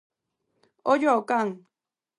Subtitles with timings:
[0.91, 1.47] Ollo ao can!